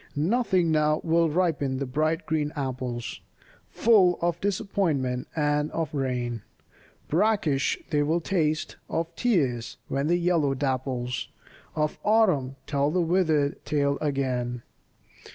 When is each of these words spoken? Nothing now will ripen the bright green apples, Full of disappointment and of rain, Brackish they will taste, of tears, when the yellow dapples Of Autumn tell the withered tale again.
Nothing 0.15 0.71
now 0.71 0.99
will 1.03 1.29
ripen 1.29 1.77
the 1.77 1.85
bright 1.85 2.25
green 2.25 2.51
apples, 2.55 3.21
Full 3.69 4.17
of 4.19 4.41
disappointment 4.41 5.27
and 5.35 5.69
of 5.73 5.93
rain, 5.93 6.41
Brackish 7.07 7.77
they 7.91 8.01
will 8.01 8.19
taste, 8.19 8.77
of 8.89 9.15
tears, 9.15 9.77
when 9.89 10.07
the 10.07 10.17
yellow 10.17 10.55
dapples 10.55 11.27
Of 11.75 11.99
Autumn 12.03 12.55
tell 12.65 12.89
the 12.89 12.99
withered 12.99 13.63
tale 13.63 13.99
again. 14.01 14.63